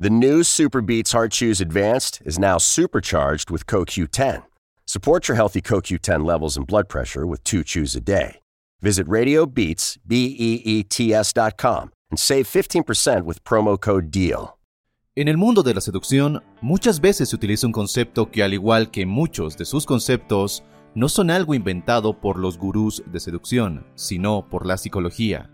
The 0.00 0.10
new 0.10 0.44
Super 0.44 0.80
Beats 0.80 1.10
Heart 1.10 1.32
Chews 1.32 1.60
Advanced 1.60 2.22
is 2.24 2.38
now 2.38 2.56
supercharged 2.56 3.50
with 3.50 3.66
CoQ10. 3.66 4.44
Support 4.86 5.26
your 5.26 5.34
healthy 5.34 5.60
CoQ10 5.60 6.24
levels 6.24 6.56
and 6.56 6.64
blood 6.64 6.88
pressure 6.88 7.26
with 7.26 7.42
two 7.42 7.64
chews 7.64 7.96
a 7.96 8.00
day. 8.00 8.38
Visit 8.80 9.08
RadioBeats, 9.08 9.98
B-E-E-T-S 10.06 11.32
and 11.36 11.90
save 12.14 12.46
15% 12.46 13.24
with 13.24 13.42
promo 13.42 13.76
code 13.76 14.12
DEAL. 14.12 14.56
En 15.16 15.26
el 15.26 15.36
mundo 15.36 15.64
de 15.64 15.74
la 15.74 15.80
seducción, 15.80 16.44
muchas 16.62 17.00
veces 17.00 17.30
se 17.30 17.34
utiliza 17.34 17.66
un 17.66 17.72
concepto 17.72 18.30
que 18.30 18.44
al 18.44 18.54
igual 18.54 18.92
que 18.92 19.04
muchos 19.04 19.56
de 19.56 19.64
sus 19.64 19.84
conceptos, 19.84 20.62
no 20.94 21.08
son 21.08 21.28
algo 21.28 21.54
inventado 21.54 22.20
por 22.20 22.38
los 22.38 22.56
gurús 22.56 23.02
de 23.10 23.18
seducción, 23.18 23.84
sino 23.96 24.48
por 24.48 24.64
la 24.64 24.76
psicología. 24.76 25.50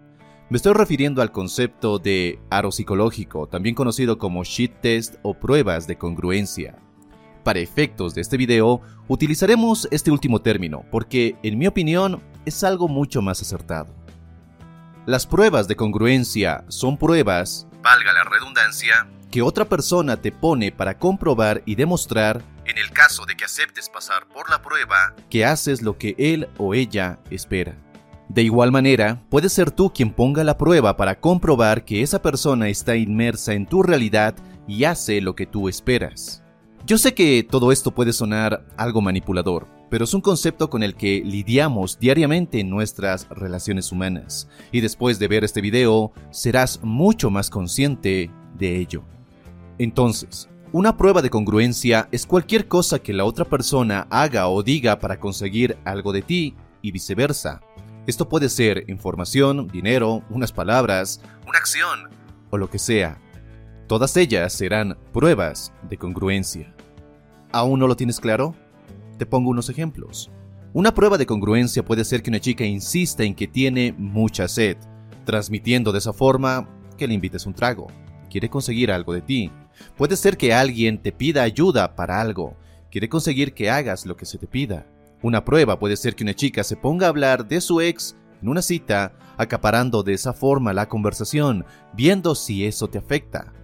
Me 0.51 0.59
estoy 0.59 0.75
refiriendo 0.75 1.23
al 1.23 1.33
concepto 1.33 1.99
de 1.99 2.39
aro 2.51 2.71
psicológico, 2.71 3.47
también 3.47 3.75
conocido 3.75 4.19
como 4.19 4.45
shit 4.45 4.75
test 4.83 5.15
o 5.23 5.33
pruebas 5.33 5.87
de 5.87 5.97
congruencia. 5.97 6.77
Para 7.43 7.61
efectos 7.61 8.14
de 8.14 8.21
este 8.21 8.37
video, 8.37 8.82
utilizaremos 9.09 9.89
este 9.91 10.11
último 10.11 10.43
término, 10.43 10.85
porque 10.91 11.37
en 11.43 11.59
mi 11.59 11.67
opinión 11.67 12.23
es 12.45 12.63
algo 12.63 12.89
mucho 12.89 13.23
más 13.23 13.41
acertado. 13.41 13.95
Las 15.07 15.27
pruebas 15.27 15.67
de 15.67 15.77
congruencia 15.77 16.65
son 16.68 16.99
pruebas, 16.99 17.67
valga 17.82 18.13
la 18.13 18.25
redundancia, 18.25 19.07
que 19.31 19.40
otra 19.40 19.65
persona 19.65 20.18
te 20.18 20.31
pone 20.31 20.73
para 20.73 20.99
comprobar 20.99 21.63
y 21.65 21.75
demostrar, 21.75 22.43
en 22.67 22.76
el 22.76 22.90
caso 22.90 23.25
de 23.25 23.35
que 23.35 23.46
aceptes 23.46 23.89
pasar 23.89 24.29
por 24.29 24.51
la 24.51 24.61
prueba, 24.61 25.15
que 25.31 25.46
haces 25.46 25.81
lo 25.81 25.96
que 25.96 26.15
él 26.18 26.51
o 26.59 26.75
ella 26.75 27.18
espera. 27.31 27.79
De 28.29 28.43
igual 28.43 28.73
manera, 28.73 29.23
puedes 29.29 29.53
ser 29.53 29.71
tú 29.71 29.93
quien 29.93 30.11
ponga 30.11 30.45
la 30.45 30.57
prueba 30.57 30.96
para 30.96 31.21
comprobar 31.21 31.85
que 31.85 32.03
esa 32.03 32.23
persona 32.23 32.69
está 32.69 32.97
inmersa 32.97 33.53
en 33.53 33.67
tu 33.67 33.83
realidad 33.83 34.34
y 34.67 34.84
hace 34.84 35.20
lo 35.20 35.34
que 35.34 35.47
tú 35.47 35.69
esperas. 35.69 36.42
Yo 36.87 36.98
sé 36.98 37.15
que 37.15 37.47
todo 37.48 37.70
esto 37.73 37.92
puede 37.92 38.12
sonar 38.12 38.65
algo 38.77 39.01
manipulador, 39.01 39.69
pero 39.91 40.05
es 40.05 40.15
un 40.15 40.21
concepto 40.21 40.69
con 40.69 40.83
el 40.83 40.95
que 40.97 41.23
lidiamos 41.25 41.98
diariamente 41.98 42.61
en 42.61 42.71
nuestras 42.71 43.29
relaciones 43.31 43.93
humanas, 43.93 44.48
y 44.73 44.81
después 44.81 45.19
de 45.19 45.29
ver 45.29 45.45
este 45.45 45.61
video 45.61 46.13
serás 46.31 46.81
mucho 46.83 47.31
más 47.31 47.48
consciente 47.48 48.31
de 48.59 48.79
ello. 48.79 49.05
Entonces, 49.79 50.48
una 50.73 50.97
prueba 50.97 51.23
de 51.23 51.31
congruencia 51.31 52.09
es 52.11 52.27
cualquier 52.27 52.69
cosa 52.69 52.98
que 52.98 53.13
la 53.13 53.25
otra 53.25 53.45
persona 53.45 54.07
haga 54.11 54.48
o 54.48 54.63
diga 54.63 54.98
para 54.98 55.20
conseguir 55.20 55.79
algo 55.85 56.13
de 56.13 56.23
ti 56.23 56.55
y 56.83 56.91
viceversa. 56.91 57.61
Esto 58.07 58.29
puede 58.29 58.51
ser 58.51 58.85
información, 58.89 59.67
dinero, 59.69 60.23
unas 60.29 60.53
palabras, 60.53 61.23
una 61.47 61.59
acción 61.59 62.11
o 62.51 62.59
lo 62.59 62.69
que 62.69 62.79
sea. 62.79 63.19
Todas 63.87 64.17
ellas 64.19 64.53
serán 64.53 64.99
pruebas 65.13 65.73
de 65.89 65.97
congruencia. 65.97 66.75
¿Aún 67.51 67.81
no 67.81 67.87
lo 67.87 67.97
tienes 67.97 68.21
claro? 68.21 68.55
Te 69.17 69.25
pongo 69.25 69.51
unos 69.51 69.71
ejemplos. 69.71 70.31
Una 70.75 70.93
prueba 70.93 71.17
de 71.17 71.25
congruencia 71.25 71.85
puede 71.85 72.05
ser 72.05 72.23
que 72.23 72.31
una 72.31 72.41
chica 72.41 72.65
insista 72.65 73.23
en 73.23 73.35
que 73.35 73.47
tiene 73.47 73.95
mucha 73.97 74.49
sed, 74.49 74.77
transmitiendo 75.25 75.91
de 75.91 75.99
esa 75.99 76.13
forma 76.13 76.69
que 76.99 77.07
le 77.07 77.15
invites 77.15 77.47
un 77.47 77.55
trago. 77.55 77.87
Quiere 78.29 78.51
conseguir 78.51 78.93
algo 78.93 79.15
de 79.15 79.23
ti. 79.23 79.51
Puede 79.97 80.17
ser 80.17 80.37
que 80.37 80.53
alguien 80.53 81.01
te 81.01 81.13
pida 81.13 81.43
ayuda 81.43 81.95
para 81.95 82.21
algo. 82.21 82.57
Quiere 82.91 83.09
conseguir 83.09 83.55
que 83.55 83.71
hagas 83.71 84.05
lo 84.05 84.17
que 84.17 84.27
se 84.27 84.37
te 84.37 84.47
pida. 84.47 84.87
Una 85.25 85.42
prueba 85.42 85.78
puede 85.78 85.97
ser 85.97 86.14
que 86.14 86.22
una 86.22 86.34
chica 86.34 86.62
se 86.62 86.77
ponga 86.77 87.06
a 87.06 87.08
hablar 87.08 87.48
de 87.48 87.62
su 87.62 87.80
ex 87.80 88.14
en 88.42 88.48
una 88.50 88.61
cita, 88.61 89.14
acaparando 89.39 90.03
de 90.03 90.12
esa 90.12 90.34
forma 90.34 90.75
la 90.75 90.86
conversación, 90.86 91.64
viendo 91.94 92.34
si 92.34 92.67
eso 92.67 92.89
te 92.89 92.98
afecta. 92.98 93.55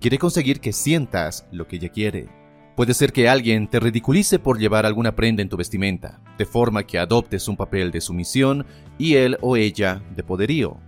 Quiere 0.00 0.16
conseguir 0.16 0.60
que 0.60 0.72
sientas 0.72 1.46
lo 1.52 1.66
que 1.66 1.76
ella 1.76 1.90
quiere. 1.90 2.30
Puede 2.74 2.94
ser 2.94 3.12
que 3.12 3.28
alguien 3.28 3.68
te 3.68 3.80
ridiculice 3.80 4.38
por 4.38 4.58
llevar 4.58 4.86
alguna 4.86 5.14
prenda 5.14 5.42
en 5.42 5.50
tu 5.50 5.58
vestimenta, 5.58 6.22
de 6.38 6.46
forma 6.46 6.84
que 6.84 6.98
adoptes 6.98 7.48
un 7.48 7.56
papel 7.58 7.90
de 7.90 8.00
sumisión 8.00 8.64
y 8.96 9.16
él 9.16 9.36
o 9.42 9.56
ella 9.56 10.02
de 10.16 10.22
poderío. 10.22 10.78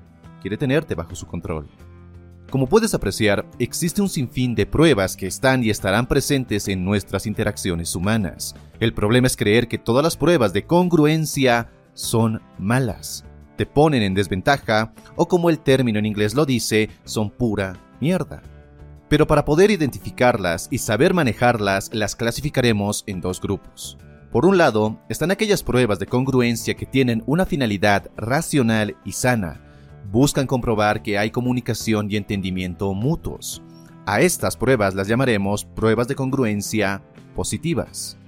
Quiere 0.41 0.57
tenerte 0.57 0.95
bajo 0.95 1.15
su 1.15 1.27
control. 1.27 1.69
Como 2.53 2.67
puedes 2.67 2.93
apreciar, 2.93 3.47
existe 3.59 4.03
un 4.03 4.11
sinfín 4.11 4.55
de 4.55 4.67
pruebas 4.67 5.17
que 5.17 5.27
están 5.27 5.65
y 5.65 5.71
estarán 5.71 6.07
presentes 6.07 6.69
en 6.69 6.85
nuestras 6.85 7.27
interacciones 7.27 7.97
humanas. 7.97 8.55
El 8.79 8.93
problema 8.93 9.27
es 9.27 9.39
creer 9.39 9.69
que 9.69 9.79
todas 9.79 10.05
las 10.05 10.19
pruebas 10.19 10.53
de 10.53 10.67
congruencia 10.67 11.71
son 11.95 12.43
malas, 12.59 13.25
te 13.57 13.65
ponen 13.65 14.03
en 14.03 14.13
desventaja 14.13 14.93
o 15.17 15.29
como 15.29 15.49
el 15.49 15.61
término 15.61 15.99
en 15.99 16.05
inglés 16.05 16.35
lo 16.35 16.45
dice, 16.45 16.91
son 17.05 17.31
pura 17.31 17.81
mierda. 18.03 18.43
Pero 19.09 19.27
para 19.27 19.47
poder 19.47 19.71
identificarlas 19.71 20.69
y 20.71 20.77
saber 20.77 21.15
manejarlas, 21.15 21.89
las 21.95 22.15
clasificaremos 22.17 23.03
en 23.07 23.23
dos 23.23 23.41
grupos. 23.41 23.97
Por 24.31 24.45
un 24.45 24.59
lado, 24.59 24.99
están 25.09 25.31
aquellas 25.31 25.63
pruebas 25.63 25.99
de 25.99 26.07
congruencia 26.07 26.75
que 26.75 26.85
tienen 26.85 27.23
una 27.25 27.47
finalidad 27.47 28.11
racional 28.15 28.95
y 29.07 29.13
sana, 29.13 29.72
buscan 30.11 30.47
comprobar 30.47 31.03
que 31.03 31.19
hay 31.19 31.31
comunicación 31.31 32.11
y 32.11 32.17
entendimiento 32.17 32.93
mutuos. 32.95 33.63
A 34.07 34.21
estas 34.21 34.57
pruebas 34.57 34.95
las 34.95 35.07
llamaremos 35.07 35.65
pruebas 35.65 36.09
de 36.09 36.17
congruencia 36.17 37.03
positivas. 37.35 38.19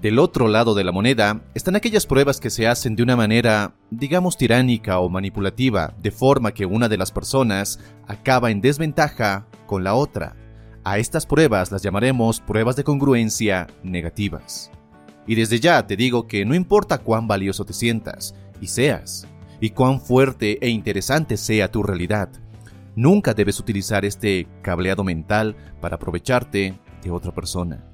Del 0.00 0.20
otro 0.20 0.46
lado 0.46 0.76
de 0.76 0.84
la 0.84 0.92
moneda 0.92 1.42
están 1.54 1.74
aquellas 1.74 2.06
pruebas 2.06 2.38
que 2.38 2.50
se 2.50 2.68
hacen 2.68 2.94
de 2.94 3.02
una 3.02 3.16
manera, 3.16 3.74
digamos, 3.90 4.36
tiránica 4.36 5.00
o 5.00 5.08
manipulativa, 5.08 5.92
de 6.00 6.12
forma 6.12 6.52
que 6.52 6.66
una 6.66 6.88
de 6.88 6.96
las 6.96 7.10
personas 7.10 7.80
acaba 8.06 8.52
en 8.52 8.60
desventaja 8.60 9.46
con 9.66 9.82
la 9.82 9.94
otra. 9.94 10.36
A 10.84 10.98
estas 10.98 11.26
pruebas 11.26 11.72
las 11.72 11.82
llamaremos 11.82 12.40
pruebas 12.40 12.76
de 12.76 12.84
congruencia 12.84 13.66
negativas. 13.82 14.70
Y 15.26 15.34
desde 15.34 15.58
ya 15.60 15.86
te 15.86 15.96
digo 15.96 16.28
que 16.28 16.44
no 16.44 16.54
importa 16.54 16.98
cuán 16.98 17.26
valioso 17.26 17.64
te 17.64 17.72
sientas 17.72 18.34
y 18.60 18.68
seas, 18.68 19.26
y 19.60 19.70
cuán 19.70 20.00
fuerte 20.00 20.58
e 20.64 20.68
interesante 20.68 21.36
sea 21.36 21.70
tu 21.70 21.82
realidad. 21.82 22.30
Nunca 22.96 23.34
debes 23.34 23.60
utilizar 23.60 24.04
este 24.04 24.48
cableado 24.62 25.04
mental 25.04 25.56
para 25.80 25.96
aprovecharte 25.96 26.78
de 27.02 27.10
otra 27.10 27.32
persona. 27.32 27.84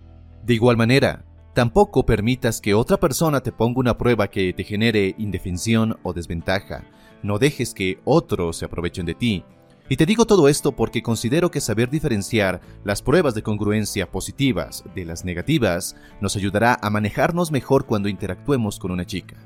De 0.45 0.55
igual 0.55 0.77
manera, 0.77 1.25
tampoco 1.55 2.07
permitas 2.07 2.61
que 2.61 2.75
otra 2.75 2.99
persona 2.99 3.41
te 3.41 3.53
ponga 3.53 3.81
una 3.81 3.99
prueba 3.99 4.29
que 4.29 4.53
te 4.53 4.65
genere 4.65 5.15
indefensión 5.19 5.99
o 6.03 6.13
desventaja. 6.13 6.85
No 7.23 7.39
dejes 7.39 7.75
que 7.75 8.01
otros 8.05 8.57
se 8.57 8.65
aprovechen 8.65 9.07
de 9.07 9.15
ti. 9.15 9.45
Y 9.89 9.97
te 9.97 10.07
digo 10.07 10.25
todo 10.25 10.49
esto 10.49 10.73
porque 10.73 11.03
considero 11.03 11.51
que 11.51 11.61
saber 11.61 11.91
diferenciar 11.91 12.63
las 12.85 13.03
pruebas 13.03 13.35
de 13.35 13.43
congruencia 13.43 14.11
positivas 14.11 14.83
de 14.95 15.05
las 15.05 15.27
negativas 15.27 15.97
nos 16.23 16.37
ayudará 16.37 16.79
a 16.81 16.89
manejarnos 16.89 17.53
mejor 17.53 17.85
cuando 17.85 18.09
interactuemos 18.09 18.79
con 18.79 18.91
una 18.91 19.05
chica. 19.05 19.37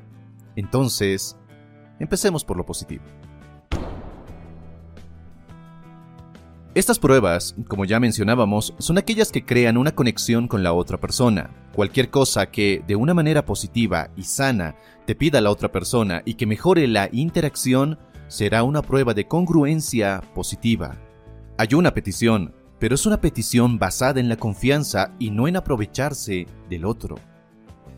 Entonces, 0.55 1.37
Empecemos 1.99 2.45
por 2.45 2.57
lo 2.57 2.65
positivo. 2.65 3.05
Estas 6.75 6.99
pruebas, 6.99 7.57
como 7.67 7.87
ya 7.87 7.99
mencionábamos, 7.99 8.75
son 8.79 8.99
aquellas 8.99 9.33
que 9.33 9.45
crean 9.45 9.77
una 9.77 9.97
conexión 9.97 10.47
con 10.47 10.63
la 10.63 10.73
otra 10.73 10.99
persona. 11.01 11.51
Cualquier 11.75 12.09
cosa 12.11 12.51
que, 12.51 12.85
de 12.87 12.95
una 12.95 13.15
manera 13.15 13.45
positiva 13.45 14.11
y 14.17 14.23
sana, 14.23 14.77
te 15.05 15.17
pida 15.17 15.41
la 15.41 15.51
otra 15.51 15.73
persona 15.73 16.23
y 16.25 16.35
que 16.35 16.47
mejore 16.47 16.87
la 16.87 17.09
interacción, 17.11 17.99
será 18.29 18.63
una 18.63 18.83
prueba 18.83 19.13
de 19.13 19.27
congruencia 19.27 20.23
positiva. 20.35 20.97
Hay 21.57 21.75
una 21.75 21.95
petición, 21.95 22.55
pero 22.79 22.95
es 22.95 23.07
una 23.07 23.21
petición 23.21 23.79
basada 23.81 24.21
en 24.21 24.29
la 24.29 24.37
confianza 24.37 25.15
y 25.19 25.31
no 25.31 25.49
en 25.49 25.57
aprovecharse 25.57 26.47
del 26.71 26.85
otro. 26.85 27.17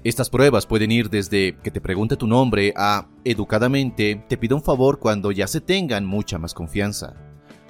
Estas 0.03 0.31
pruebas 0.31 0.65
pueden 0.65 0.91
ir 0.93 1.11
desde 1.11 1.59
que 1.63 1.71
te 1.71 1.83
pregunte 1.83 2.17
tu 2.17 2.27
nombre 2.27 2.73
a, 2.75 3.07
educadamente, 3.23 4.25
te 4.29 4.39
pida 4.39 4.55
un 4.55 4.63
favor 4.63 4.99
cuando 4.99 5.31
ya 5.31 5.47
se 5.47 5.61
tengan 5.61 6.07
mucha 6.07 6.39
más 6.39 6.55
confianza. 6.55 7.17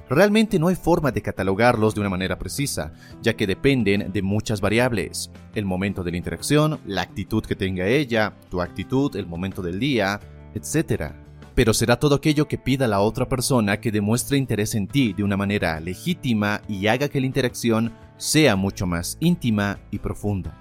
Realmente 0.08 0.60
no 0.60 0.68
hay 0.68 0.76
forma 0.76 1.10
de 1.10 1.22
catalogarlos 1.22 1.92
de 1.92 2.00
una 2.00 2.08
manera 2.08 2.38
precisa, 2.38 2.92
ya 3.20 3.34
que 3.34 3.48
dependen 3.48 4.12
de 4.12 4.22
muchas 4.22 4.60
variables. 4.60 5.32
El 5.56 5.64
momento 5.64 6.04
de 6.04 6.12
la 6.12 6.18
interacción, 6.18 6.78
la 6.86 7.02
actitud 7.02 7.44
que 7.44 7.56
tenga 7.56 7.88
ella, 7.88 8.34
tu 8.48 8.60
actitud, 8.60 9.16
el 9.16 9.26
momento 9.26 9.60
del 9.60 9.80
día, 9.80 10.20
etc. 10.54 11.12
Pero 11.56 11.74
será 11.74 11.98
todo 11.98 12.14
aquello 12.14 12.46
que 12.46 12.58
pida 12.58 12.86
la 12.86 13.00
otra 13.00 13.28
persona 13.28 13.80
que 13.80 13.90
demuestre 13.90 14.38
interés 14.38 14.76
en 14.76 14.86
ti 14.86 15.14
de 15.14 15.24
una 15.24 15.36
manera 15.36 15.80
legítima 15.80 16.60
y 16.68 16.86
haga 16.86 17.08
que 17.08 17.20
la 17.20 17.26
interacción 17.26 17.92
sea 18.18 18.54
mucho 18.54 18.86
más 18.86 19.16
íntima 19.18 19.80
y 19.90 19.98
profunda. 19.98 20.56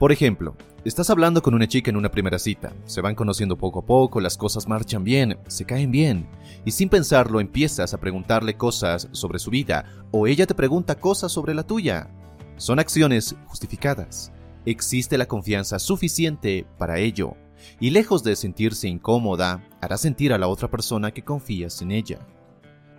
Por 0.00 0.12
ejemplo, 0.12 0.56
Estás 0.82 1.10
hablando 1.10 1.42
con 1.42 1.52
una 1.52 1.68
chica 1.68 1.90
en 1.90 1.98
una 1.98 2.10
primera 2.10 2.38
cita, 2.38 2.72
se 2.86 3.02
van 3.02 3.14
conociendo 3.14 3.58
poco 3.58 3.80
a 3.80 3.84
poco, 3.84 4.18
las 4.18 4.38
cosas 4.38 4.66
marchan 4.66 5.04
bien, 5.04 5.38
se 5.46 5.66
caen 5.66 5.90
bien, 5.90 6.26
y 6.64 6.70
sin 6.70 6.88
pensarlo 6.88 7.38
empiezas 7.38 7.92
a 7.92 8.00
preguntarle 8.00 8.56
cosas 8.56 9.06
sobre 9.12 9.38
su 9.38 9.50
vida 9.50 9.84
o 10.10 10.26
ella 10.26 10.46
te 10.46 10.54
pregunta 10.54 10.94
cosas 10.94 11.32
sobre 11.32 11.52
la 11.52 11.64
tuya. 11.64 12.08
Son 12.56 12.78
acciones 12.78 13.36
justificadas. 13.44 14.32
Existe 14.64 15.18
la 15.18 15.26
confianza 15.26 15.78
suficiente 15.78 16.64
para 16.78 16.98
ello, 16.98 17.34
y 17.78 17.90
lejos 17.90 18.24
de 18.24 18.34
sentirse 18.34 18.88
incómoda, 18.88 19.62
hará 19.82 19.98
sentir 19.98 20.32
a 20.32 20.38
la 20.38 20.48
otra 20.48 20.70
persona 20.70 21.10
que 21.10 21.24
confías 21.24 21.82
en 21.82 21.92
ella. 21.92 22.20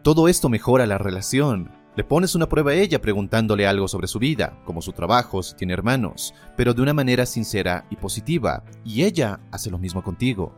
Todo 0.04 0.28
esto 0.28 0.50
mejora 0.50 0.86
la 0.86 1.00
relación, 1.00 1.72
Le 1.96 2.06
pones 2.06 2.36
una 2.36 2.48
prueba 2.48 2.72
a 2.72 2.76
ella 2.76 3.02
preguntándole 3.02 3.68
algo 3.68 3.88
sobre 3.90 4.08
su 4.08 4.18
vida, 4.18 4.58
como 4.64 4.82
su 4.82 4.94
trabajo, 4.94 5.44
si 5.44 5.56
tiene 5.56 5.74
hermanos, 5.74 6.34
pero 6.56 6.74
de 6.74 6.82
una 6.82 6.94
manera 6.94 7.26
sincera 7.26 7.86
y 7.90 7.98
positiva, 7.98 8.64
y 8.86 9.04
ella 9.04 9.42
hace 9.52 9.70
lo 9.70 9.78
mismo 9.78 10.02
contigo. 10.02 10.56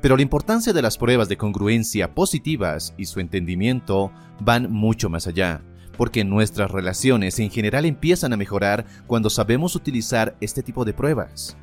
Pero 0.00 0.14
la 0.16 0.22
importancia 0.22 0.72
de 0.72 0.82
las 0.82 0.96
pruebas 0.96 1.28
de 1.28 1.36
congruencia 1.36 2.14
positivas 2.14 2.94
y 2.96 3.06
su 3.06 3.18
entendimiento 3.18 4.12
van 4.40 4.70
mucho 4.70 5.10
más 5.10 5.26
allá, 5.26 5.60
porque 5.96 6.24
nuestras 6.24 6.70
relaciones 6.70 7.40
en 7.40 7.50
general 7.50 7.84
empiezan 7.84 8.32
a 8.32 8.36
mejorar 8.36 8.86
cuando 9.08 9.28
sabemos 9.28 9.74
utilizar 9.74 10.36
este 10.40 10.62
tipo 10.62 10.84
de 10.84 10.94
pruebas. 10.94 11.56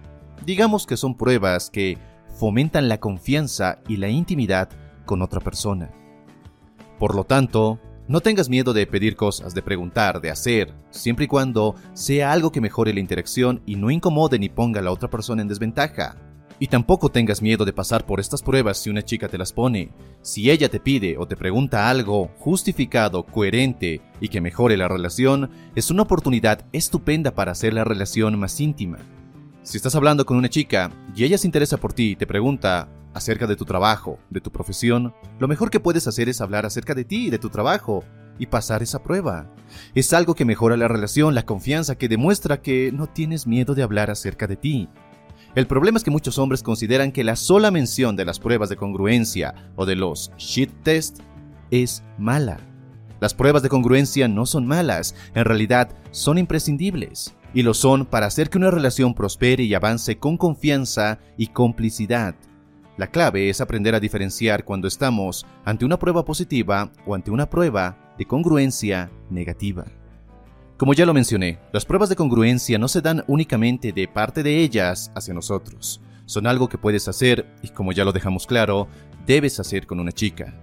Digamos 0.46 0.86
que 0.86 0.98
son 0.98 1.16
pruebas 1.16 1.70
que 1.70 1.98
fomentan 2.38 2.90
la 2.90 3.00
confianza 3.00 3.80
y 3.88 3.98
la 3.98 4.10
intimidad 4.10 4.68
con 5.06 5.22
otra 5.22 5.40
persona. 5.40 5.92
Por 7.00 7.16
lo 7.16 7.24
tanto, 7.24 7.80
no 8.08 8.20
tengas 8.20 8.50
miedo 8.50 8.74
de 8.74 8.86
pedir 8.86 9.16
cosas, 9.16 9.54
de 9.54 9.62
preguntar, 9.62 10.20
de 10.20 10.30
hacer, 10.30 10.74
siempre 10.90 11.26
y 11.26 11.28
cuando 11.28 11.76
sea 11.94 12.32
algo 12.32 12.52
que 12.52 12.62
mejore 12.62 12.94
la 12.94 13.00
interacción 13.00 13.62
y 13.66 13.76
no 13.76 13.92
incomode 13.92 14.40
ni 14.40 14.50
ponga 14.50 14.82
a 14.82 14.84
la 14.84 14.92
otra 14.92 15.10
persona 15.10 15.42
en 15.42 15.48
desventaja. 15.48 16.18
Y 16.60 16.68
tampoco 16.68 17.10
tengas 17.10 17.42
miedo 17.42 17.66
de 17.66 17.74
pasar 17.74 18.06
por 18.06 18.20
estas 18.20 18.44
pruebas 18.44 18.78
si 18.78 18.90
una 18.90 19.02
chica 19.02 19.28
te 19.28 19.38
las 19.38 19.54
pone. 19.54 19.92
Si 20.22 20.52
ella 20.52 20.70
te 20.70 20.80
pide 20.80 21.18
o 21.18 21.28
te 21.28 21.36
pregunta 21.36 21.90
algo 21.90 22.30
justificado, 22.40 23.26
coherente 23.26 24.02
y 24.20 24.28
que 24.28 24.42
mejore 24.42 24.78
la 24.78 24.88
relación, 24.88 25.50
es 25.76 25.90
una 25.90 26.04
oportunidad 26.04 26.66
estupenda 26.72 27.32
para 27.32 27.54
hacer 27.54 27.74
la 27.74 27.84
relación 27.84 28.40
más 28.40 28.60
íntima. 28.60 29.00
Si 29.64 29.78
estás 29.78 29.96
hablando 29.96 30.26
con 30.26 30.38
una 30.38 30.50
chica 30.50 30.92
y 31.16 31.24
ella 31.24 31.38
se 31.38 31.48
interesa 31.48 31.78
por 31.78 31.94
ti 31.94 32.12
y 32.12 32.16
te 32.16 32.28
pregunta, 32.28 32.90
acerca 33.14 33.48
de 33.48 33.56
tu 33.56 33.66
trabajo, 33.66 34.20
de 34.30 34.42
tu 34.42 34.52
profesión, 34.52 35.14
lo 35.40 35.48
mejor 35.48 35.70
que 35.70 35.80
puedes 35.80 36.08
hacer 36.08 36.30
es 36.30 36.42
hablar 36.42 36.66
acerca 36.66 36.94
de 36.94 37.06
ti 37.06 37.28
y 37.28 37.30
de 37.30 37.40
tu 37.40 37.50
trabajo 37.50 38.04
y 38.40 38.48
pasar 38.48 38.82
esa 38.82 39.04
prueba. 39.04 39.48
Es 39.96 40.14
algo 40.14 40.36
que 40.36 40.46
mejora 40.46 40.78
la 40.78 40.88
relación, 40.88 41.36
la 41.36 41.46
confianza, 41.46 41.96
que 41.96 42.10
demuestra 42.10 42.62
que 42.62 42.92
no 42.92 43.08
tienes 43.08 43.48
miedo 43.48 43.76
de 43.76 43.84
hablar 43.84 44.10
acerca 44.10 44.48
de 44.48 44.56
ti. 44.56 44.90
El 45.56 45.68
problema 45.68 45.98
es 45.98 46.04
que 46.04 46.12
muchos 46.12 46.40
hombres 46.40 46.64
consideran 46.64 47.12
que 47.12 47.24
la 47.24 47.36
sola 47.36 47.70
mención 47.70 48.16
de 48.16 48.26
las 48.26 48.40
pruebas 48.40 48.70
de 48.70 48.76
congruencia 48.76 49.54
o 49.76 49.86
de 49.86 49.96
los 49.96 50.32
shit 50.38 50.72
test 50.82 51.20
es 51.70 52.04
mala. 52.18 52.58
Las 53.20 53.34
pruebas 53.34 53.62
de 53.62 53.70
congruencia 53.70 54.28
no 54.28 54.46
son 54.46 54.66
malas, 54.66 55.16
en 55.36 55.46
realidad 55.46 55.96
son 56.12 56.38
imprescindibles, 56.38 57.36
y 57.54 57.62
lo 57.62 57.74
son 57.74 58.06
para 58.06 58.26
hacer 58.26 58.50
que 58.50 58.58
una 58.58 58.72
relación 58.72 59.14
prospere 59.14 59.64
y 59.64 59.74
avance 59.74 60.18
con 60.18 60.38
confianza 60.38 61.20
y 61.38 61.48
complicidad. 61.48 62.36
La 62.96 63.08
clave 63.08 63.50
es 63.50 63.60
aprender 63.60 63.96
a 63.96 64.00
diferenciar 64.00 64.66
cuando 64.66 64.88
estamos 64.88 65.46
ante 65.66 65.84
una 65.84 65.98
prueba 65.98 66.24
positiva 66.24 66.92
o 67.08 67.16
ante 67.16 67.32
una 67.32 67.50
prueba 67.50 68.14
de 68.20 68.26
congruencia 68.26 69.10
negativa. 69.32 69.86
Como 70.78 70.94
ya 70.94 71.06
lo 71.06 71.14
mencioné, 71.14 71.60
las 71.72 71.86
pruebas 71.86 72.10
de 72.10 72.16
congruencia 72.16 72.78
no 72.78 72.88
se 72.88 73.02
dan 73.02 73.24
únicamente 73.28 73.92
de 73.94 74.08
parte 74.08 74.44
de 74.44 74.60
ellas 74.60 75.12
hacia 75.16 75.34
nosotros. 75.34 76.02
Son 76.26 76.46
algo 76.46 76.70
que 76.70 76.78
puedes 76.78 77.08
hacer 77.08 77.48
y 77.64 77.70
como 77.70 77.94
ya 77.94 78.06
lo 78.06 78.12
dejamos 78.12 78.46
claro, 78.46 78.88
debes 79.26 79.60
hacer 79.60 79.88
con 79.88 80.00
una 80.00 80.12
chica. 80.12 80.54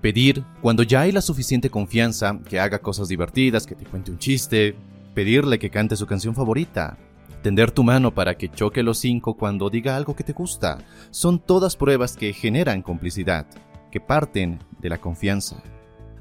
Pedir 0.00 0.44
cuando 0.62 0.82
ya 0.82 1.02
hay 1.02 1.12
la 1.12 1.20
suficiente 1.20 1.68
confianza 1.68 2.38
que 2.48 2.58
haga 2.58 2.78
cosas 2.78 3.08
divertidas, 3.08 3.66
que 3.66 3.74
te 3.74 3.84
cuente 3.84 4.10
un 4.10 4.18
chiste, 4.18 4.76
pedirle 5.14 5.58
que 5.58 5.70
cante 5.70 5.96
su 5.96 6.06
canción 6.06 6.34
favorita, 6.34 6.96
Tender 7.46 7.70
tu 7.70 7.84
mano 7.84 8.12
para 8.12 8.36
que 8.36 8.50
choque 8.50 8.82
los 8.82 8.98
cinco 8.98 9.36
cuando 9.36 9.70
diga 9.70 9.94
algo 9.94 10.16
que 10.16 10.24
te 10.24 10.32
gusta. 10.32 10.78
Son 11.12 11.38
todas 11.38 11.76
pruebas 11.76 12.16
que 12.16 12.32
generan 12.32 12.82
complicidad, 12.82 13.46
que 13.92 14.00
parten 14.00 14.58
de 14.80 14.88
la 14.88 14.98
confianza. 14.98 15.62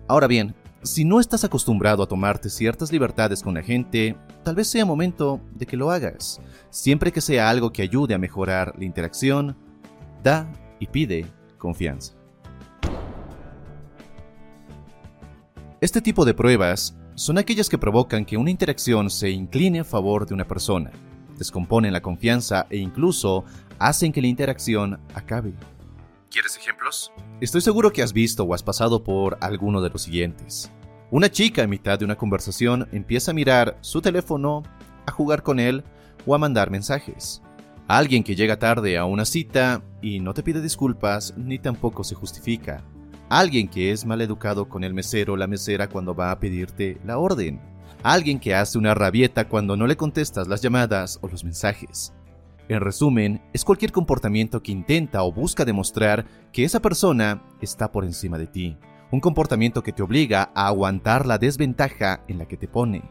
Ahora 0.07 0.27
bien, 0.27 0.53
si 0.83 1.03
no 1.03 1.19
estás 1.19 1.43
acostumbrado 1.43 2.03
a 2.03 2.07
tomarte 2.07 2.51
ciertas 2.51 2.91
libertades 2.91 3.41
con 3.41 3.55
la 3.55 3.63
gente, 3.63 4.15
tal 4.43 4.53
vez 4.53 4.67
sea 4.67 4.85
momento 4.85 5.41
de 5.55 5.65
que 5.65 5.75
lo 5.75 5.89
hagas. 5.89 6.39
Siempre 6.69 7.11
que 7.11 7.21
sea 7.21 7.49
algo 7.49 7.73
que 7.73 7.81
ayude 7.81 8.13
a 8.13 8.19
mejorar 8.19 8.75
la 8.77 8.85
interacción, 8.85 9.57
da 10.21 10.47
y 10.79 10.85
pide 10.85 11.25
confianza. 11.57 12.13
Este 15.81 16.01
tipo 16.01 16.23
de 16.23 16.35
pruebas 16.35 16.95
son 17.15 17.39
aquellas 17.39 17.67
que 17.67 17.79
provocan 17.79 18.25
que 18.25 18.37
una 18.37 18.51
interacción 18.51 19.09
se 19.09 19.31
incline 19.31 19.79
a 19.79 19.83
favor 19.83 20.27
de 20.27 20.35
una 20.35 20.47
persona 20.47 20.91
descomponen 21.37 21.93
la 21.93 22.01
confianza 22.01 22.67
e 22.69 22.77
incluso 22.77 23.45
hacen 23.79 24.11
que 24.11 24.21
la 24.21 24.27
interacción 24.27 24.99
acabe. 25.13 25.53
¿Quieres 26.29 26.57
ejemplos? 26.57 27.11
Estoy 27.39 27.61
seguro 27.61 27.91
que 27.91 28.03
has 28.03 28.13
visto 28.13 28.43
o 28.43 28.53
has 28.53 28.63
pasado 28.63 29.03
por 29.03 29.37
alguno 29.41 29.81
de 29.81 29.89
los 29.89 30.03
siguientes. 30.03 30.71
Una 31.11 31.29
chica 31.29 31.61
en 31.63 31.69
mitad 31.69 31.99
de 31.99 32.05
una 32.05 32.17
conversación 32.17 32.87
empieza 32.91 33.31
a 33.31 33.33
mirar 33.33 33.77
su 33.81 34.01
teléfono, 34.01 34.63
a 35.05 35.11
jugar 35.11 35.43
con 35.43 35.59
él 35.59 35.83
o 36.25 36.35
a 36.35 36.37
mandar 36.37 36.71
mensajes. 36.71 37.41
Alguien 37.87 38.23
que 38.23 38.35
llega 38.35 38.57
tarde 38.57 38.97
a 38.97 39.05
una 39.05 39.25
cita 39.25 39.83
y 40.01 40.19
no 40.19 40.33
te 40.33 40.43
pide 40.43 40.61
disculpas 40.61 41.33
ni 41.37 41.59
tampoco 41.59 42.03
se 42.03 42.15
justifica. 42.15 42.83
Alguien 43.29 43.67
que 43.67 43.91
es 43.91 44.05
mal 44.05 44.21
educado 44.21 44.67
con 44.67 44.83
el 44.83 44.93
mesero 44.93 45.33
o 45.33 45.37
la 45.37 45.47
mesera 45.47 45.87
cuando 45.87 46.15
va 46.15 46.31
a 46.31 46.39
pedirte 46.39 46.99
la 47.05 47.17
orden 47.17 47.61
alguien 48.13 48.39
que 48.39 48.53
hace 48.53 48.77
una 48.77 48.93
rabieta 48.93 49.49
cuando 49.49 49.75
no 49.75 49.87
le 49.87 49.97
contestas 49.97 50.47
las 50.47 50.61
llamadas 50.61 51.17
o 51.23 51.27
los 51.27 51.43
mensajes. 51.43 52.13
En 52.67 52.79
resumen, 52.79 53.41
es 53.51 53.65
cualquier 53.65 53.91
comportamiento 53.91 54.61
que 54.61 54.71
intenta 54.71 55.23
o 55.23 55.31
busca 55.31 55.65
demostrar 55.65 56.25
que 56.51 56.63
esa 56.63 56.79
persona 56.81 57.41
está 57.61 57.91
por 57.91 58.05
encima 58.05 58.37
de 58.37 58.45
ti. 58.45 58.77
Un 59.11 59.21
comportamiento 59.21 59.81
que 59.81 59.91
te 59.91 60.03
obliga 60.03 60.51
a 60.53 60.67
aguantar 60.67 61.25
la 61.25 61.39
desventaja 61.39 62.23
en 62.27 62.37
la 62.37 62.47
que 62.47 62.57
te 62.57 62.67
pone. 62.67 63.03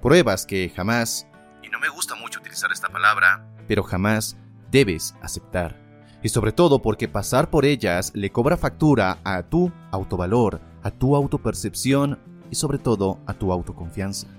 Pruebas 0.00 0.46
que 0.46 0.70
jamás, 0.74 1.26
y 1.62 1.68
no 1.68 1.78
me 1.78 1.90
gusta 1.90 2.14
mucho 2.14 2.40
utilizar 2.40 2.72
esta 2.72 2.88
palabra, 2.88 3.46
pero 3.66 3.82
jamás 3.82 4.38
debes 4.70 5.14
aceptar. 5.20 5.76
Y 6.22 6.30
sobre 6.30 6.52
todo 6.52 6.80
porque 6.80 7.06
pasar 7.06 7.50
por 7.50 7.66
ellas 7.66 8.12
le 8.14 8.32
cobra 8.32 8.56
factura 8.56 9.18
a 9.24 9.42
tu 9.42 9.70
autovalor, 9.90 10.60
a 10.82 10.90
tu 10.90 11.14
autopercepción 11.14 12.18
y 12.50 12.54
sobre 12.54 12.78
todo 12.78 13.20
a 13.26 13.34
tu 13.34 13.52
autoconfianza. 13.52 14.37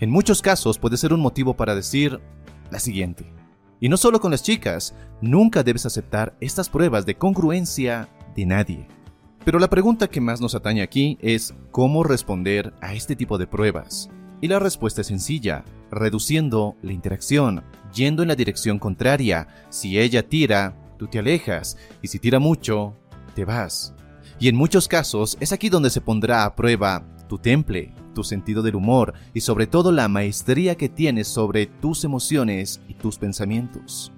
En 0.00 0.08
muchos 0.08 0.40
casos 0.40 0.78
puede 0.78 0.96
ser 0.96 1.12
un 1.12 1.20
motivo 1.20 1.54
para 1.54 1.74
decir 1.74 2.20
la 2.70 2.78
siguiente. 2.78 3.30
Y 3.80 3.90
no 3.90 3.98
solo 3.98 4.18
con 4.18 4.30
las 4.30 4.42
chicas, 4.42 4.94
nunca 5.20 5.62
debes 5.62 5.84
aceptar 5.84 6.34
estas 6.40 6.70
pruebas 6.70 7.04
de 7.04 7.16
congruencia 7.16 8.08
de 8.34 8.46
nadie. 8.46 8.88
Pero 9.44 9.58
la 9.58 9.68
pregunta 9.68 10.08
que 10.08 10.22
más 10.22 10.40
nos 10.40 10.54
atañe 10.54 10.80
aquí 10.80 11.18
es 11.20 11.54
cómo 11.70 12.02
responder 12.02 12.72
a 12.80 12.94
este 12.94 13.14
tipo 13.14 13.36
de 13.36 13.46
pruebas. 13.46 14.08
Y 14.40 14.48
la 14.48 14.58
respuesta 14.58 15.02
es 15.02 15.08
sencilla, 15.08 15.64
reduciendo 15.90 16.76
la 16.80 16.94
interacción, 16.94 17.62
yendo 17.94 18.22
en 18.22 18.28
la 18.28 18.36
dirección 18.36 18.78
contraria. 18.78 19.48
Si 19.68 19.98
ella 19.98 20.26
tira, 20.26 20.74
tú 20.98 21.08
te 21.08 21.18
alejas, 21.18 21.76
y 22.00 22.08
si 22.08 22.18
tira 22.18 22.38
mucho, 22.38 22.96
te 23.34 23.44
vas. 23.44 23.92
Y 24.38 24.48
en 24.48 24.56
muchos 24.56 24.88
casos 24.88 25.36
es 25.40 25.52
aquí 25.52 25.68
donde 25.68 25.90
se 25.90 26.00
pondrá 26.00 26.46
a 26.46 26.56
prueba 26.56 27.04
tu 27.28 27.36
temple, 27.36 27.92
tu 28.14 28.24
sentido 28.24 28.62
del 28.62 28.76
humor 28.76 29.14
y 29.34 29.40
sobre 29.40 29.66
todo 29.66 29.92
la 29.92 30.08
maestría 30.08 30.76
que 30.76 30.88
tienes 30.88 31.28
sobre 31.28 31.66
tus 31.66 32.04
emociones 32.04 32.80
y 32.88 32.94
tus 32.94 33.18
pensamientos. 33.18 34.12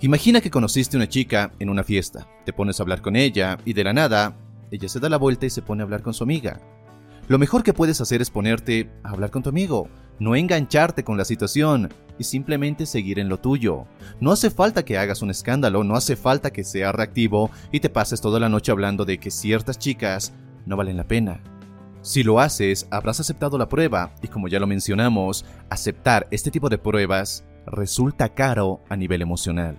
Imagina 0.00 0.40
que 0.40 0.50
conociste 0.50 0.96
a 0.96 0.98
una 0.98 1.08
chica 1.08 1.52
en 1.58 1.70
una 1.70 1.84
fiesta, 1.84 2.28
te 2.44 2.52
pones 2.52 2.78
a 2.78 2.82
hablar 2.82 3.00
con 3.00 3.16
ella 3.16 3.58
y 3.64 3.72
de 3.72 3.84
la 3.84 3.92
nada, 3.92 4.36
ella 4.70 4.88
se 4.88 5.00
da 5.00 5.08
la 5.08 5.16
vuelta 5.16 5.46
y 5.46 5.50
se 5.50 5.62
pone 5.62 5.82
a 5.82 5.84
hablar 5.84 6.02
con 6.02 6.14
su 6.14 6.24
amiga. 6.24 6.60
Lo 7.26 7.38
mejor 7.38 7.62
que 7.62 7.72
puedes 7.72 8.00
hacer 8.00 8.20
es 8.20 8.30
ponerte 8.30 8.90
a 9.02 9.10
hablar 9.10 9.30
con 9.30 9.42
tu 9.42 9.48
amigo, 9.48 9.88
no 10.18 10.36
engancharte 10.36 11.04
con 11.04 11.16
la 11.16 11.24
situación 11.24 11.88
y 12.18 12.24
simplemente 12.24 12.86
seguir 12.86 13.18
en 13.18 13.28
lo 13.28 13.38
tuyo. 13.38 13.86
No 14.20 14.32
hace 14.32 14.50
falta 14.50 14.84
que 14.84 14.98
hagas 14.98 15.22
un 15.22 15.30
escándalo, 15.30 15.84
no 15.84 15.96
hace 15.96 16.16
falta 16.16 16.52
que 16.52 16.64
seas 16.64 16.94
reactivo 16.94 17.50
y 17.72 17.80
te 17.80 17.88
pases 17.88 18.20
toda 18.20 18.38
la 18.40 18.48
noche 18.48 18.72
hablando 18.72 19.04
de 19.04 19.18
que 19.18 19.30
ciertas 19.30 19.78
chicas 19.78 20.34
no 20.66 20.76
valen 20.76 20.96
la 20.96 21.08
pena. 21.08 21.40
Si 22.04 22.22
lo 22.22 22.38
haces, 22.38 22.86
habrás 22.90 23.20
aceptado 23.20 23.56
la 23.56 23.70
prueba 23.70 24.14
y 24.20 24.28
como 24.28 24.48
ya 24.48 24.60
lo 24.60 24.66
mencionamos, 24.66 25.46
aceptar 25.70 26.28
este 26.30 26.50
tipo 26.50 26.68
de 26.68 26.76
pruebas 26.76 27.46
resulta 27.66 28.34
caro 28.34 28.82
a 28.90 28.96
nivel 28.96 29.22
emocional. 29.22 29.78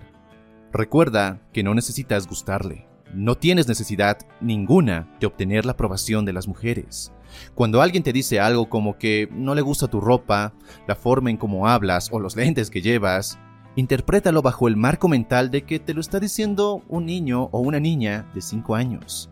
Recuerda 0.72 1.40
que 1.52 1.62
no 1.62 1.72
necesitas 1.72 2.26
gustarle. 2.26 2.88
No 3.14 3.36
tienes 3.36 3.68
necesidad 3.68 4.18
ninguna 4.40 5.08
de 5.20 5.28
obtener 5.28 5.64
la 5.64 5.72
aprobación 5.72 6.24
de 6.24 6.32
las 6.32 6.48
mujeres. 6.48 7.12
Cuando 7.54 7.80
alguien 7.80 8.02
te 8.02 8.12
dice 8.12 8.40
algo 8.40 8.68
como 8.68 8.98
que 8.98 9.28
no 9.30 9.54
le 9.54 9.62
gusta 9.62 9.86
tu 9.86 10.00
ropa, 10.00 10.52
la 10.88 10.96
forma 10.96 11.30
en 11.30 11.36
cómo 11.36 11.68
hablas 11.68 12.08
o 12.10 12.18
los 12.18 12.34
lentes 12.36 12.70
que 12.70 12.82
llevas, 12.82 13.38
interprétalo 13.76 14.42
bajo 14.42 14.66
el 14.66 14.74
marco 14.74 15.06
mental 15.06 15.52
de 15.52 15.62
que 15.62 15.78
te 15.78 15.94
lo 15.94 16.00
está 16.00 16.18
diciendo 16.18 16.82
un 16.88 17.06
niño 17.06 17.50
o 17.52 17.60
una 17.60 17.78
niña 17.78 18.28
de 18.34 18.40
5 18.40 18.74
años. 18.74 19.30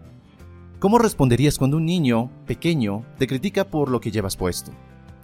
¿Cómo 0.85 0.99
responderías 0.99 1.57
cuando 1.57 1.79
un 1.79 1.87
niño 1.87 2.31
pequeño 2.47 3.07
te 3.17 3.27
critica 3.27 3.65
por 3.65 3.91
lo 3.91 4.03
que 4.03 4.11
llevas 4.11 4.37
puesto? 4.37 4.71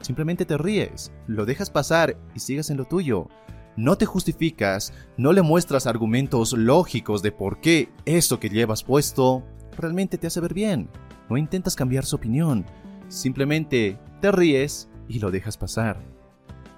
Simplemente 0.00 0.46
te 0.46 0.56
ríes, 0.56 1.12
lo 1.26 1.44
dejas 1.44 1.68
pasar 1.68 2.16
y 2.34 2.40
sigas 2.40 2.70
en 2.70 2.78
lo 2.78 2.86
tuyo. 2.86 3.28
No 3.76 3.96
te 3.96 4.06
justificas, 4.06 4.94
no 5.18 5.34
le 5.34 5.42
muestras 5.42 5.86
argumentos 5.86 6.54
lógicos 6.54 7.20
de 7.20 7.32
por 7.32 7.60
qué 7.60 7.90
eso 8.06 8.40
que 8.40 8.48
llevas 8.48 8.82
puesto 8.82 9.44
realmente 9.76 10.16
te 10.16 10.28
hace 10.28 10.40
ver 10.40 10.54
bien. 10.54 10.88
No 11.28 11.36
intentas 11.36 11.76
cambiar 11.76 12.06
su 12.06 12.16
opinión. 12.16 12.64
simplemente 13.08 13.98
te 14.22 14.32
ríes 14.32 14.88
y 15.08 15.18
lo 15.18 15.30
dejas 15.30 15.58
pasar. 15.58 16.00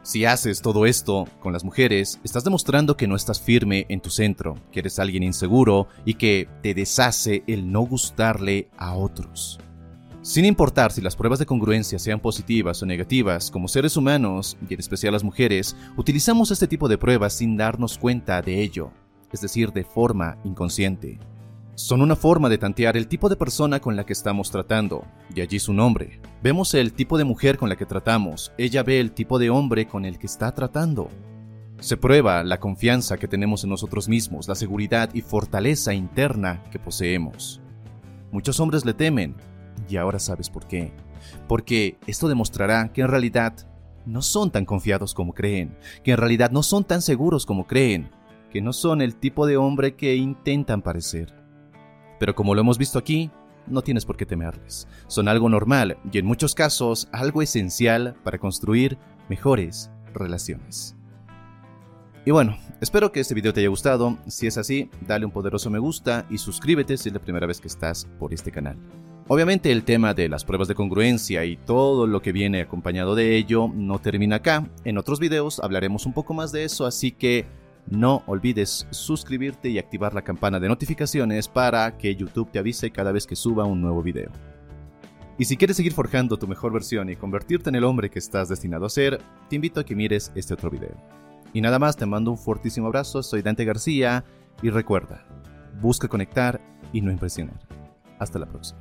Si 0.05 0.25
haces 0.25 0.63
todo 0.63 0.85
esto 0.85 1.29
con 1.39 1.53
las 1.53 1.63
mujeres, 1.63 2.19
estás 2.25 2.43
demostrando 2.43 2.97
que 2.97 3.07
no 3.07 3.15
estás 3.15 3.41
firme 3.41 3.87
en 3.89 4.01
tu 4.01 4.11
centro, 4.11 4.57
que 4.73 4.81
eres 4.81 4.99
alguien 4.99 5.23
inseguro 5.23 5.87
y 6.05 6.15
que 6.15 6.49
te 6.61 6.75
deshace 6.75 7.45
el 7.47 7.71
no 7.71 7.83
gustarle 7.83 8.69
a 8.77 8.95
otros. 8.95 9.61
Sin 10.23 10.45
importar 10.45 10.91
si 10.91 11.01
las 11.01 11.15
pruebas 11.15 11.39
de 11.39 11.47
congruencia 11.47 12.01
sean 12.01 12.19
positivas 12.19 12.83
o 12.83 12.87
negativas, 12.87 13.49
como 13.49 13.69
seres 13.69 13.97
humanos, 13.97 14.57
y 14.69 14.75
en 14.75 14.81
especial 14.81 15.13
las 15.13 15.23
mujeres, 15.23 15.77
utilizamos 15.97 16.51
este 16.51 16.67
tipo 16.67 16.89
de 16.89 16.99
pruebas 16.99 17.35
sin 17.35 17.57
darnos 17.57 17.97
cuenta 17.97 18.43
de 18.43 18.61
ello, 18.61 18.91
es 19.33 19.41
decir, 19.41 19.73
de 19.73 19.85
forma 19.85 20.37
inconsciente. 20.43 21.21
Son 21.75 22.03
una 22.03 22.17
forma 22.17 22.51
de 22.51 22.59
tantear 22.59 22.99
el 22.99 23.09
tipo 23.09 23.31
de 23.31 23.37
persona 23.37 23.81
con 23.81 23.97
la 23.97 24.05
que 24.05 24.13
estamos 24.13 24.51
tratando, 24.51 25.07
y 25.35 25.41
allí 25.41 25.59
su 25.59 25.73
nombre. 25.73 26.21
Vemos 26.43 26.75
el 26.75 26.93
tipo 26.93 27.17
de 27.17 27.25
mujer 27.25 27.57
con 27.57 27.71
la 27.71 27.77
que 27.77 27.87
tratamos, 27.87 28.53
ella 28.59 28.83
ve 28.83 29.01
el 29.01 29.13
tipo 29.13 29.39
de 29.39 29.49
hombre 29.49 29.87
con 29.87 30.05
el 30.05 30.19
que 30.19 30.27
está 30.27 30.53
tratando. 30.53 31.09
Se 31.81 31.97
prueba 31.97 32.45
la 32.45 32.61
confianza 32.61 33.17
que 33.17 33.27
tenemos 33.27 33.65
en 33.65 33.71
nosotros 33.71 34.07
mismos, 34.07 34.49
la 34.49 34.55
seguridad 34.55 35.09
y 35.15 35.23
fortaleza 35.23 35.95
interna 35.95 36.63
que 36.71 36.79
poseemos. 36.79 37.63
Muchos 38.31 38.61
hombres 38.61 38.85
le 38.85 38.93
temen, 38.93 39.35
y 39.89 39.97
ahora 39.97 40.19
sabes 40.19 40.51
por 40.51 40.67
qué. 40.67 40.93
Porque 41.49 41.97
esto 42.07 42.29
demostrará 42.29 42.93
que 42.93 43.01
en 43.01 43.09
realidad 43.09 43.55
no 44.05 44.21
son 44.21 44.51
tan 44.51 44.67
confiados 44.67 45.15
como 45.15 45.33
creen, 45.33 45.75
que 46.05 46.11
en 46.11 46.19
realidad 46.19 46.51
no 46.51 46.63
son 46.63 46.85
tan 46.85 47.01
seguros 47.01 47.47
como 47.47 47.67
creen, 47.67 48.11
que 48.51 48.61
no 48.61 48.75
son 48.75 49.01
el 49.01 49.17
tipo 49.17 49.47
de 49.47 49.57
hombre 49.57 49.97
que 49.97 50.17
intentan 50.17 50.83
parecer. 50.83 51.42
Pero 52.23 52.37
como 52.37 52.55
lo 52.55 52.61
hemos 52.61 52.79
visto 52.79 53.01
aquí, 53.01 53.33
no 53.67 53.83
tienes 53.83 54.05
por 54.05 54.17
qué 54.17 54.25
temerles. 54.25 54.87
Son 55.09 55.27
algo 55.27 55.49
normal 55.49 55.99
y 56.13 56.19
en 56.19 56.25
muchos 56.25 56.55
casos 56.55 57.09
algo 57.11 57.43
esencial 57.43 58.15
para 58.23 58.39
construir 58.39 58.97
mejores 59.29 59.91
relaciones. 60.15 60.95
Y 62.25 62.31
bueno, 62.31 62.57
espero 62.81 63.11
que 63.11 63.19
este 63.19 63.35
video 63.35 63.53
te 63.53 63.59
haya 63.59 63.71
gustado. 63.71 64.19
Si 64.29 64.47
es 64.47 64.57
así, 64.57 64.89
dale 65.05 65.27
un 65.27 65.33
poderoso 65.33 65.69
me 65.69 65.81
gusta 65.81 66.25
y 66.31 66.39
suscríbete 66.39 66.97
si 66.97 67.09
es 67.09 67.13
la 67.13 67.21
primera 67.21 67.49
vez 67.49 67.61
que 67.61 67.67
estás 67.67 68.07
por 68.21 68.33
este 68.33 68.53
canal. 68.53 68.77
Obviamente 69.27 69.73
el 69.73 69.83
tema 69.83 70.15
de 70.15 70.29
las 70.29 70.45
pruebas 70.45 70.69
de 70.69 70.77
congruencia 70.77 71.45
y 71.45 71.57
todo 71.57 72.07
lo 72.07 72.23
que 72.23 72.31
viene 72.31 72.61
acompañado 72.61 73.17
de 73.17 73.37
ello 73.37 73.69
no 73.75 73.99
termina 73.99 74.37
acá. 74.37 74.71
En 74.85 74.97
otros 74.97 75.19
videos 75.19 75.59
hablaremos 75.59 76.07
un 76.07 76.13
poco 76.13 76.35
más 76.35 76.53
de 76.53 76.63
eso, 76.63 76.87
así 76.87 77.11
que 77.11 77.47
no 77.87 78.23
olvides 78.27 78.87
suscribirte 78.91 79.69
y 79.69 79.79
activar 79.79 80.15
la 80.15 80.23
campana 80.23 80.61
de 80.61 80.69
notificaciones 80.69 81.49
para 81.49 81.97
que 81.99 82.15
YouTube 82.15 82.51
te 82.51 82.59
avise 82.59 82.91
cada 82.91 83.13
vez 83.13 83.27
que 83.27 83.37
suba 83.37 83.65
un 83.65 83.81
nuevo 83.81 84.03
video. 84.03 84.31
Y 85.39 85.45
si 85.45 85.57
quieres 85.57 85.77
seguir 85.77 85.93
forjando 85.93 86.39
tu 86.39 86.47
mejor 86.47 86.73
versión 86.73 87.09
y 87.11 87.17
convertirte 87.17 87.71
en 87.71 87.75
el 87.75 87.85
hombre 87.85 88.11
que 88.11 88.19
estás 88.19 88.49
destinado 88.49 88.87
a 88.87 88.91
ser, 88.91 89.21
te 89.49 89.57
invito 89.57 89.81
a 89.81 89.85
que 89.85 89.97
mires 89.97 90.31
este 90.35 90.55
otro 90.55 90.71
video. 90.71 90.95
Y 91.53 91.61
nada 91.61 91.79
más, 91.79 91.97
te 91.97 92.07
mando 92.07 92.31
un 92.31 92.39
fuertísimo 92.39 92.87
abrazo, 92.87 93.23
soy 93.23 93.43
Dante 93.43 93.65
García 93.65 94.25
y 94.63 94.71
recuerda, 94.71 95.27
busca 95.81 96.09
conectar 96.09 96.61
y 96.93 97.01
no 97.01 97.11
impresionar. 97.11 97.59
Hasta 98.19 98.39
la 98.39 98.47
próxima. 98.47 98.81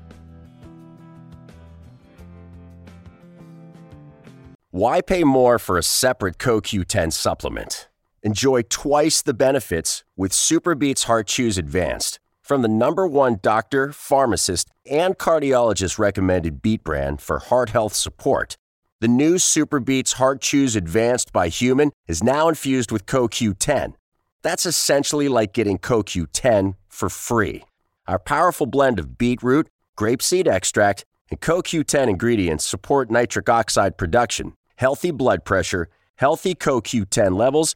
Why 4.72 5.02
pay 5.02 5.26
more 5.26 5.60
for 5.60 5.78
a 5.78 5.84
separate 5.84 6.38
CoQ10 6.38 7.12
supplement? 7.12 7.91
Enjoy 8.24 8.62
twice 8.62 9.24
the 9.24 9.34
benefits 9.34 10.04
with 10.16 10.32
SuperBeats 10.32 11.06
Heart 11.06 11.26
Chews 11.26 11.58
Advanced 11.58 12.20
from 12.44 12.62
the 12.62 12.68
number 12.68 13.08
one 13.08 13.40
doctor, 13.42 13.92
pharmacist, 13.92 14.70
and 14.88 15.18
cardiologist 15.18 15.98
recommended 15.98 16.62
beat 16.62 16.84
brand 16.84 17.20
for 17.20 17.40
heart 17.40 17.72
health 17.72 17.96
support. 17.96 18.58
The 19.00 19.08
new 19.08 19.36
SuperBeats 19.36 20.14
Heart 20.14 20.42
Chews 20.42 20.76
Advanced 20.76 21.34
by 21.34 21.48
Human 21.48 21.92
is 22.08 22.24
now 22.24 22.48
infused 22.48 22.92
with 22.92 23.08
CoQ10. 23.08 23.96
That's 24.44 24.68
essentially 24.68 25.28
like 25.28 25.52
getting 25.52 25.80
CoQ10 25.80 26.76
for 26.90 27.10
free. 27.10 27.64
Our 28.08 28.20
powerful 28.20 28.68
blend 28.68 29.00
of 29.00 29.18
beetroot, 29.18 29.68
grapeseed 29.98 30.46
extract, 30.46 31.06
and 31.32 31.42
CoQ10 31.42 32.08
ingredients 32.08 32.66
support 32.66 33.10
nitric 33.10 33.50
oxide 33.50 33.98
production, 33.98 34.54
healthy 34.76 35.10
blood 35.10 35.44
pressure, 35.44 35.90
healthy 36.18 36.54
CoQ10 36.54 37.36
levels, 37.36 37.76